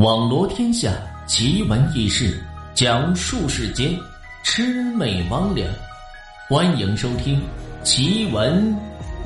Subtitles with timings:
[0.00, 0.90] 网罗天下
[1.26, 2.42] 奇闻异事，
[2.72, 3.90] 讲述世间
[4.42, 5.68] 魑魅魍魉。
[6.48, 7.38] 欢迎收听
[7.82, 8.74] 《奇闻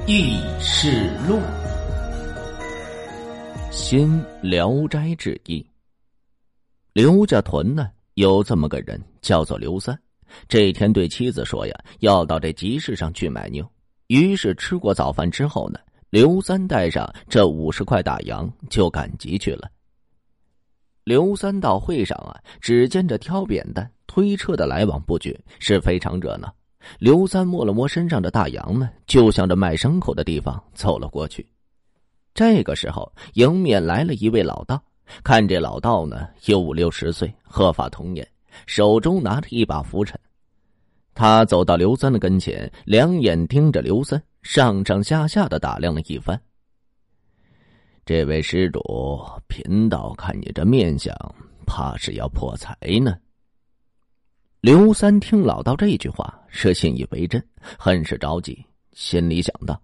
[0.09, 1.37] 异事录》。
[3.71, 5.61] 新《聊斋志异》。
[6.93, 9.97] 刘家屯呢，有这么个人，叫做刘三。
[10.49, 13.65] 这天对妻子说呀，要到这集市上去买牛。
[14.09, 15.79] 于是吃过早饭之后呢，
[16.11, 19.71] 刘三带上这五十块大洋，就赶集去了。
[21.05, 26.53] 刘三到会上啊，只见着挑扁担、推车的来往不绝，是非常热闹。
[26.99, 31.47] 刘三摸了摸身上的大洋呢，就向着卖牲口的地方走了过去。
[32.33, 34.83] 这个时候，迎面来了一位老道。
[35.23, 38.27] 看这老道呢，有五六十岁，鹤发童颜，
[38.67, 40.19] 手中拿着一把拂尘。
[41.15, 46.41] 他走到刘三的跟前，两眼盯着刘三，上上下下的打量了一番。
[48.07, 48.81] 这位施主，
[49.49, 51.15] 贫道看你这面相，
[51.65, 53.17] 怕是要破财呢。
[54.61, 57.43] 刘三听老道这句话，是信以为真，
[57.79, 59.81] 很是着急，心里想到：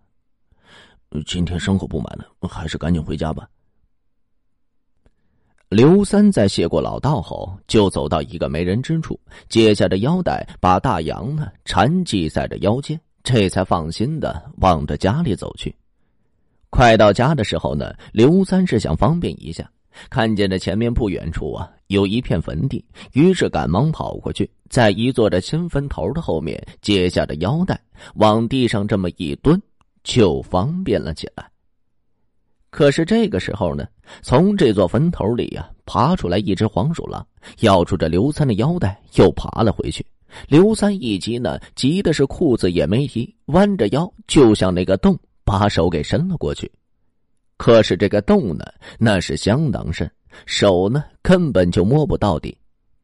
[1.24, 3.48] 今天牲口不满了，还是赶紧回家吧。
[5.70, 9.18] 刘三在谢过老道后，就走到一个没人之处，
[9.48, 15.74] 解下这腰带，把大洋呢缠系在这腰间，这才放心的往着家里走去。
[16.70, 19.68] 快到家的时候呢，刘三是想方便一下，
[20.08, 27.78] 看见这前面不远处啊有一片坟地，于是赶忙跑过去，在一座这新坟头的后面解下这腰带，
[28.14, 29.60] 往地上这么一蹲，
[30.04, 31.44] 就方便了起来。
[32.70, 33.84] 可是这个时候呢，
[34.22, 37.27] 从这座坟头里呀爬出来一只黄鼠狼，
[37.62, 40.06] 咬住这刘三的腰带，又爬了回去。
[40.46, 45.18] 刘三一急呢，急的是裤子也没提，弯着腰就向那个洞。
[45.50, 46.70] 把手给伸了过去，
[47.56, 48.64] 可是这个洞呢，
[49.00, 50.08] 那是相当深，
[50.46, 52.56] 手呢根本就摸不到底。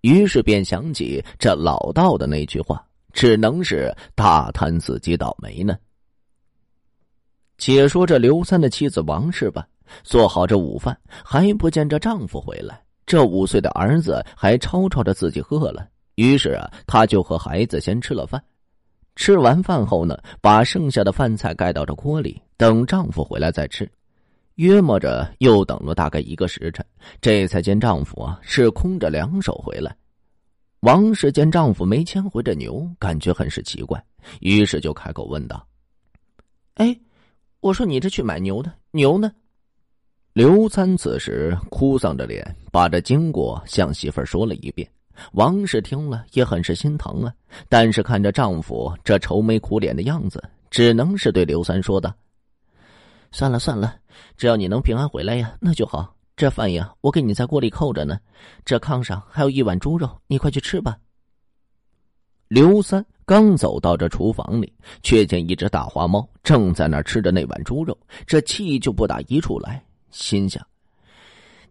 [0.03, 2.81] 于是便想起这老道的那句话，
[3.13, 5.77] 只能是大叹自己倒霉呢。
[7.59, 9.67] 且说这刘三的妻子王氏吧，
[10.05, 18.41] 做好这午饭，还不见这丈夫回来，这五岁的儿子还吵吵着自己饿了，于是啊，他就和孩子先吃了饭。
[19.17, 23.91] 吃完饭后呢，把剩下的饭菜盖到这锅里，等丈夫回来再吃。
[24.57, 26.85] 约摸着又等了大概一个时辰，
[27.21, 29.95] 这才见丈夫啊是空着两手回来。
[30.81, 34.03] 王氏见丈夫没牵回这牛，感觉很是奇怪，
[34.41, 35.67] 于是就开口问道
[36.77, 36.97] ：“哎，
[37.61, 39.33] 我说你这去买牛的牛呢？”
[40.35, 44.87] 刘三此时哭丧着脸，把这经过向媳妇儿说了一遍。
[45.33, 47.33] 王氏听了也很是心疼啊，
[47.69, 52.15] 但是看着丈夫这愁眉苦脸的样子，只能是对刘三说道
[53.33, 53.97] ：“算了算了，
[54.37, 56.15] 只要你能平安回来呀，那就好。
[56.37, 58.19] 这饭呀，我给你在锅里扣着呢。
[58.65, 60.97] 这炕上还有一碗猪肉，你快去吃吧。”
[62.49, 64.73] 刘三刚走到这厨房里，
[65.03, 70.65] 却见一只大花猫正在那吃着那碗猪肉，这气就不打一处来，心想：“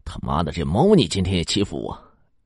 [0.04, 1.98] 他妈的，这猫你今天也欺负我！”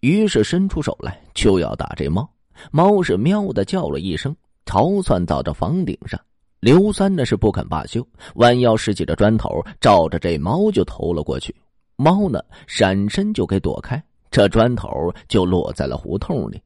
[0.02, 2.30] 于是伸出手来就要打这猫，
[2.72, 6.20] 猫是喵的叫了一声，逃窜到这房顶上。
[6.62, 8.06] 刘三呢是不肯罢休，
[8.36, 11.56] 弯腰拾起这砖头，照着这猫就投了过去。
[11.96, 14.02] 猫呢闪身就给躲开，
[14.32, 14.90] 这砖头
[15.28, 16.62] 就落在了胡同里。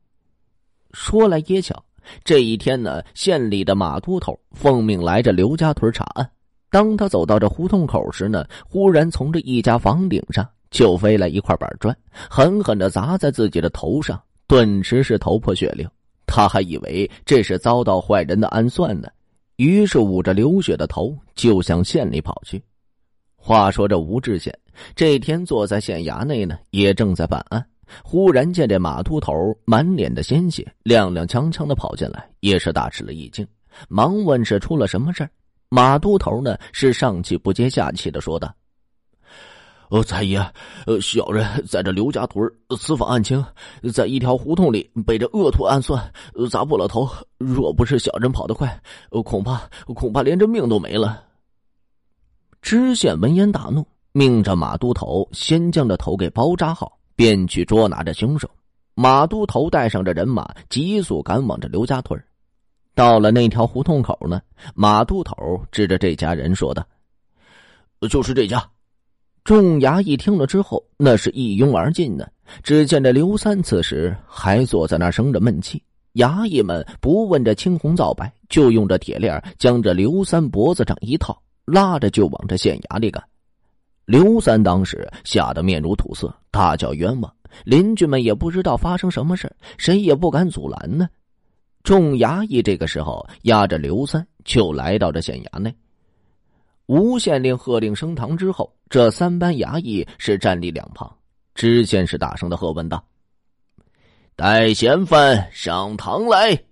[0.92, 1.84] 说来也巧，
[2.24, 6.30] 这一天呢，县里的马都头奉命来这刘家屯查案。
[6.70, 10.48] 当他走到这胡同口时呢，忽然从这一家房顶上。
[10.74, 11.96] 就飞来一块板砖，
[12.28, 15.88] 狠狠的砸在自己的头上，顿时是头破血流。
[16.26, 19.08] 他还以为这是遭到坏人的暗算呢，
[19.58, 22.62] 于是捂着流血的头就向县里跑去。
[23.36, 24.58] 话说这吴志县
[24.96, 27.64] 这天坐在县衙内呢，也正在办案，
[28.04, 33.48] 忽然见这马秃头满脸的鲜血，踉踉跄跄的跑进来，也是大吃了一惊，
[33.90, 35.30] 忙问是出了什么事
[35.70, 38.52] 马秃头呢是上气不接下气的说道。
[39.94, 40.40] 呃，财爷，
[40.88, 43.46] 呃，小人在这刘家屯私访案情，
[43.94, 46.12] 在一条胡同里被这恶徒暗算，
[46.50, 47.08] 砸破了头。
[47.38, 48.82] 若不是小人跑得快，
[49.24, 49.62] 恐怕
[49.94, 51.24] 恐怕连这命都没了。
[52.60, 58.50] 知县闻言大怒，命着马都头先将这头给包扎好，便去捉拿着凶手。
[58.96, 62.20] 马都头带上这人马，急速赶往这刘家屯。
[62.96, 64.42] 到了那条胡同口呢，
[64.74, 65.36] 马都头
[65.72, 66.84] 指着这家人说的
[68.10, 68.68] ：“就是这家。”
[69.44, 72.26] 众衙役听了之后，那是一拥而进呢。
[72.62, 75.82] 只见这刘三此时还坐在那生着闷气，
[76.14, 83.22] 衙役们不问这青红皂白，就用这铁链将这刘三脖子上一套，拉着就往这县衙里赶。
[84.06, 87.34] 刘三当时吓得面如土色，大叫冤枉。
[87.66, 91.08] 邻居们也不知道发生什么事谁也不敢阻拦呢。
[91.84, 95.74] 众衙役这个时候押着刘三就来到这县衙内。
[96.88, 101.12] 吴县令喝令升堂之后，这三班衙役是站立两旁。
[101.56, 103.04] 知县是大声的喝问道
[104.36, 106.64] ：“带嫌犯上堂来！”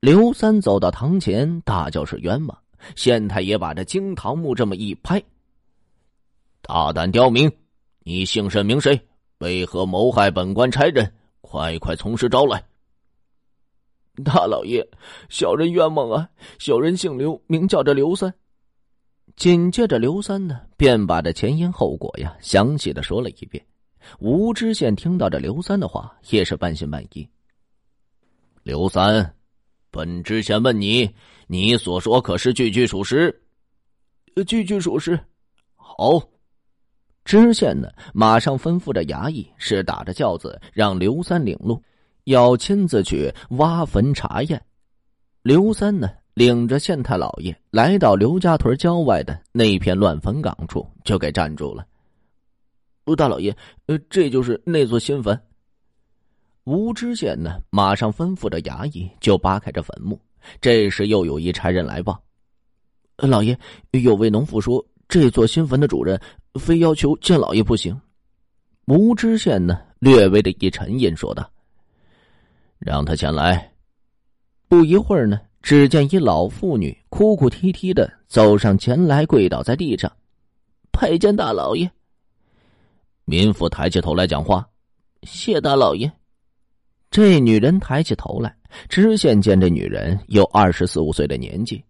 [0.00, 2.58] 刘三走到堂前，大叫是冤枉。
[2.96, 5.22] 县太爷把这惊堂木这么一拍
[6.62, 7.50] ：“大胆刁民，
[8.04, 8.98] 你姓甚名谁？
[9.38, 11.12] 为何谋害本官差人？
[11.42, 12.64] 快快从实招来！”
[14.24, 14.88] 大老爷，
[15.28, 16.28] 小人冤枉啊！
[16.58, 18.32] 小人姓刘，名叫这刘三。
[19.40, 23.64] 紧接着，刘三呢便把这前因后果呀详细的说了一遍。
[24.18, 27.26] 吴知县听到这刘三的话，也是半信半疑。
[28.62, 29.34] 刘三，
[29.90, 31.08] 本知县问你，
[31.46, 33.34] 你所说可是句句属实？
[34.46, 35.18] 句句属实。
[35.74, 36.22] 好，
[37.24, 41.82] 知县呢马上吩咐着衙役，是打着轿子让刘三领路，
[42.24, 44.62] 要亲自去挖坟查验。
[45.40, 46.10] 刘三呢？
[46.34, 51.86] 领着县太老爷来到刘家屯郊外的那片乱坟岗处，就给站住了。
[53.06, 53.54] 吴大老爷，
[53.86, 55.38] 呃，这就是那座新坟。
[56.64, 60.20] 吴知县呢，马上吩咐着衙役就扒开这坟墓。
[60.60, 62.22] 这时又有一差人来报
[63.18, 63.58] ：“老爷，
[63.90, 66.20] 有位农妇说，这座新坟的主人
[66.60, 67.98] 非要求见老爷不行。”
[68.86, 71.50] 吴知县呢，略微的一沉吟，说道
[72.78, 73.72] ：“让他前来。”
[74.68, 75.40] 不一会儿呢。
[75.62, 80.10] 只见一老妇女哭哭啼啼的走上前来，跪倒在地上，
[80.90, 81.90] 拜见大老爷。
[83.24, 84.66] 民妇抬起头来讲话
[85.22, 86.10] ：“谢大老爷。”
[87.10, 88.56] 这女人抬起头来，
[88.88, 91.84] 知县见这女人有二十四五岁的年纪，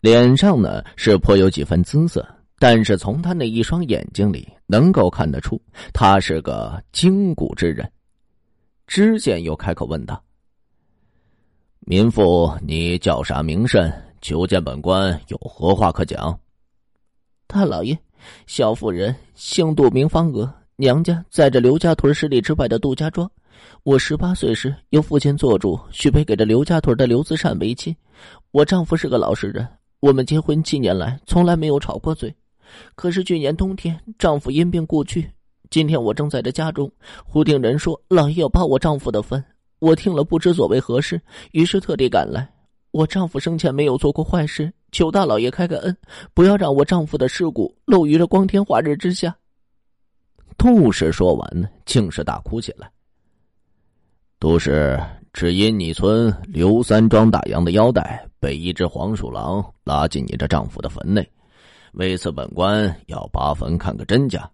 [0.00, 2.26] 脸上呢是颇有几分姿色，
[2.58, 5.60] 但是从她那一双眼睛里能够看得出，
[5.92, 7.90] 她是个精骨之人。
[8.86, 10.22] 知县又开口问道。
[11.90, 13.92] 民妇，你叫啥名甚？
[14.20, 16.38] 求见本官，有何话可讲？
[17.48, 17.98] 大老爷，
[18.46, 23.28] 小妇人姓杜，名方娥，娘家在这刘家屯十里之外的杜家庄。
[23.82, 27.96] 我十八岁时由父亲做主，许配给这刘家屯的刘子善为妻。
[28.52, 29.66] 我丈夫是个老实人，
[29.98, 32.32] 我们结婚七年来从来没有吵过嘴。
[32.94, 35.28] 可是去年冬天，丈夫因病故去。
[35.70, 36.88] 今天我正在这家中，
[37.24, 39.44] 忽听人说老爷要扒我丈夫的坟。
[39.80, 42.48] 我听了不知所为何事，于是特地赶来。
[42.92, 45.96] 我丈夫生前没有做过坏事，求大老爷开个恩，
[46.34, 49.36] 不要让我丈夫的尸骨露于这光天化日之下。
[50.58, 52.90] 杜氏说完呢，竟是大哭起来。
[54.38, 54.98] 杜氏
[55.32, 61.26] 只因你村刘三庄大洋的腰带被一只黄鼠狼拉进你这丈夫的坟内，
[61.92, 64.50] 为此本官要扒坟看个真假。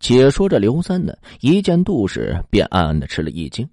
[0.00, 3.68] 且说这刘三呢，一见杜氏，便暗暗的吃了一惊。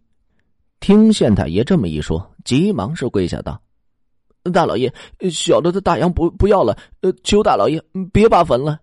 [0.80, 3.62] 听县太爷这么一说，急忙是跪下道
[4.54, 4.92] ：“大老爷，
[5.30, 7.82] 小的的大洋不不要了，呃，求大老爷
[8.14, 8.80] 别扒坟了。”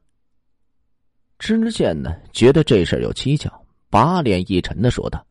[1.38, 3.50] 知县呢，觉得这事有蹊跷，
[3.90, 5.25] 把脸一沉的说道：“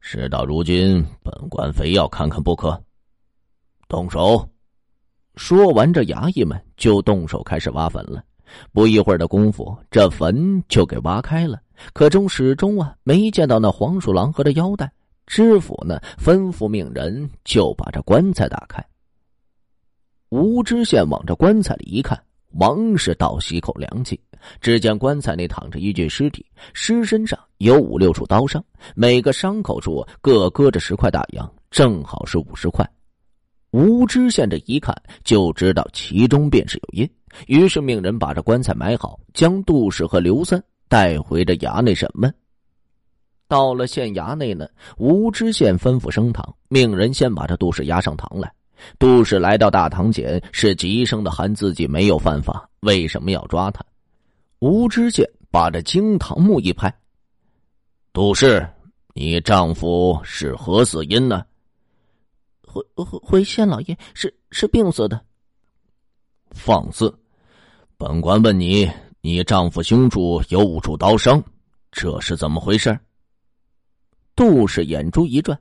[0.00, 2.82] 事到如今，本官非要看看不可。
[3.88, 4.48] 动手！”
[5.36, 8.22] 说完，这衙役们就动手开始挖坟了。
[8.72, 11.60] 不一会儿的功夫，这坟就给挖开了，
[11.92, 14.90] 可中始终啊没见到那黄鼠狼和这腰带。
[15.30, 18.84] 知府呢，吩咐命人就把这棺材打开。
[20.30, 22.20] 吴知县往这棺材里一看，
[22.54, 24.20] 王氏倒吸口凉气。
[24.60, 28.64] 只见棺材内躺着一具尸体，尸身上有五六处刀伤，
[28.96, 32.84] 每个伤口处各搁着十块大洋，正好是五十块。
[33.70, 37.08] 吴知县这一看就知道其中便是有因，
[37.46, 42.34] 于是命人把这棺材埋好，将杜氏和刘三带回这衙内审问。
[43.50, 48.48] 到了县衙内呢，吴知县吩咐升堂，命人先把这杜氏押上堂来。
[48.96, 53.84] 杜氏来到大堂前，是急声的喊自己没有犯法，为什么要抓他？
[54.60, 56.94] 吴知县把这惊堂木一拍
[58.14, 58.64] ：“杜氏，
[59.14, 61.44] 你丈夫是何死因呢
[62.62, 65.20] ？”“回回回县老爷，是是病死的。
[66.54, 67.12] ”“放肆！
[67.98, 68.88] 本官问你，
[69.20, 71.42] 你丈夫胸处有五处刀伤，
[71.90, 72.96] 这是怎么回事？”
[74.40, 75.60] 杜氏眼珠一转，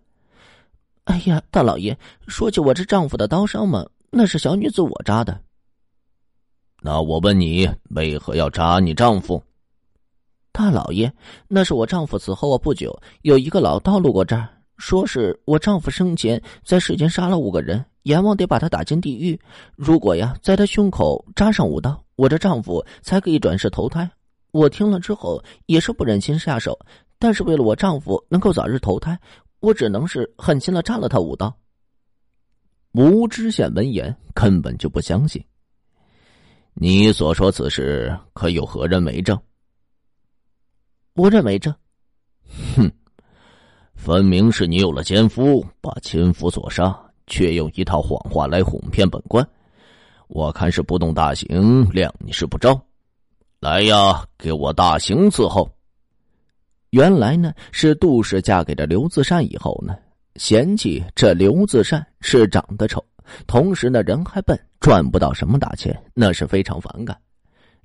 [1.04, 1.98] 哎呀，大老爷，
[2.30, 5.38] 说起我这丈夫的刀伤嘛，那是小女子我扎的。
[6.82, 9.44] 那我问你，为何要扎你丈夫？
[10.54, 11.12] 大老爷，
[11.50, 19.38] 那是我丈夫死后啊不久，有一个老道路过这儿，说是我丈夫生前在世间杀了五个人，阎王得把他打进地狱。
[19.76, 24.10] 如果呀，在他胸口扎上五刀，我这丈夫才可以转世投胎。
[24.52, 26.80] 我听了之后也是不忍心下手，
[27.20, 29.20] 但是为了我丈夫能够早日投胎，
[29.60, 31.54] 我只能是狠心的扎了他五刀。
[32.94, 35.44] 吴知县闻言根本就不相信。
[36.74, 39.38] 你所说此事可有何人为证？
[41.16, 41.76] 无人为证。
[42.76, 42.92] 哼。
[43.96, 46.98] 分明是你有了奸夫，把奸夫所杀，
[47.28, 49.46] 却用一套谎话来哄骗本官。
[50.30, 52.82] 我看是不动大刑，谅你是不招。
[53.60, 55.70] 来呀，给我大刑伺候！
[56.91, 59.96] 原来呢，是杜氏嫁给了刘自善以后呢，
[60.38, 63.03] 嫌弃这刘自善是长得丑，
[63.46, 67.15] 同时呢人还笨，赚不到什么大钱，那是非常反感。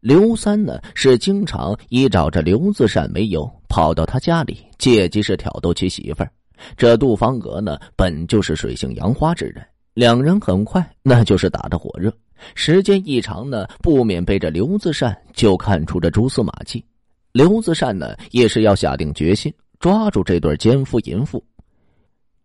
[0.00, 6.30] 刘三呢是经常以找着刘自善为由，跑到他家里，借机是挑逗其媳妇儿。
[6.76, 12.11] 这杜方格呢本就是水性杨花之人，两人很快那就是打得火热。
[12.54, 16.82] 时间一长呢，不免被这刘自善就看出这蛛丝马迹。
[17.35, 21.45] 刘自善呢也是要下定决心抓住这对奸夫淫妇。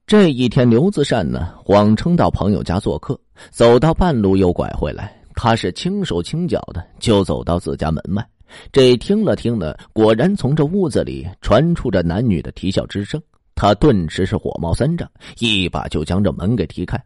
[0.07, 3.15] 这一天，刘自善呢谎称到朋友家做客，
[3.51, 5.15] 走到半路又拐回来。
[5.35, 8.27] 他是轻手轻脚的就走到自家门外，
[8.71, 13.21] 这听了听呢，果然从这屋子里传出着男女的啼笑之声。
[13.53, 16.99] 他顿时是火冒三丈，一把就将这门给踢开。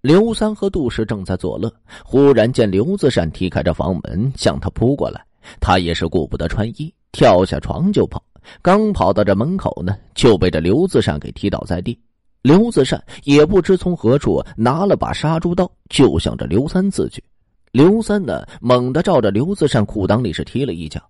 [0.00, 1.70] 刘三和杜氏正在作乐，
[2.02, 5.22] 忽然见刘自善踢开这房门向他扑过来，
[5.60, 8.22] 他也是顾不得穿衣，跳下床就跑。
[8.62, 11.98] 刚跑到这门口呢，就被这刘自善给踢倒在地。
[12.42, 17.22] 刘自善也不知从何处拿了把杀猪刀，就向着刘三刺去。
[17.70, 21.00] 刘三呢，猛地照着刘自善裤裆里是踢了一脚，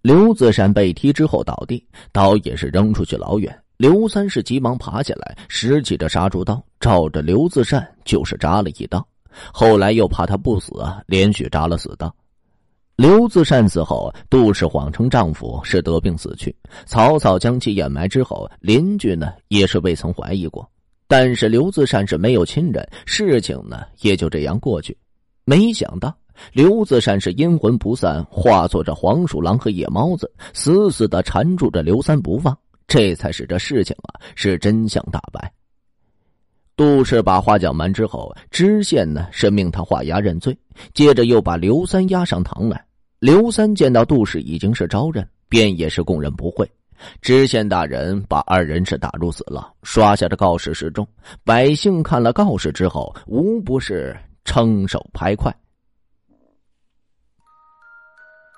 [0.00, 3.54] 刘自善被踢之后倒地，刀也是扔出去老远。
[3.76, 9.04] 刘三是急忙爬起来，拾起这杀猪刀，照着刘自善就是扎了一刀。
[9.52, 12.14] 后来又怕他不死啊，连续扎了死刀。
[13.00, 16.54] 刘自善死后，杜氏谎称丈夫是得病死去，
[16.84, 20.70] 草草将其掩埋之后，邻居呢也是未曾怀疑过。
[21.08, 24.94] 但是刘自善是没有亲人，事情呢也就这样过去。
[25.46, 26.14] 没想到
[26.52, 32.54] 刘自善是阴魂不散，化作这黄鼠狼和野猫子，死死的缠住着刘三不放，
[32.86, 35.50] 这才使这事情啊是真相大白。
[36.76, 40.54] 杜氏把话讲完之后，知县呢是命他画押认罪，
[40.92, 42.84] 接着又把刘三押上堂来。
[43.20, 46.68] 刘三见到杜氏已经是招认，便也是供认不讳。
[47.20, 51.06] 知县大人把二人是打入死牢，刷下的告示示众，
[51.44, 54.18] 百姓看了告示之后，无不是。
[54.42, 55.54] 称手拍快。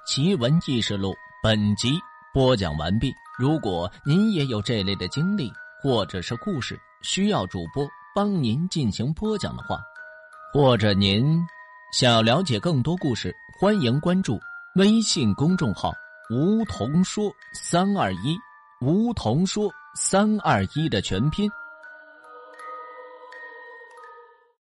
[0.07, 1.99] 奇闻异事录本集
[2.33, 3.13] 播讲完毕。
[3.39, 5.53] 如果您也有这类的经历
[5.83, 9.81] 或者是故事，需要主播帮您进行播讲的话，
[10.55, 11.39] 或者您
[11.93, 14.41] 想要了解更多故事，欢迎关注
[14.77, 15.93] 微信公众号
[16.33, 18.39] “梧桐说三二一”，
[18.81, 21.51] 梧桐说三二一的全拼。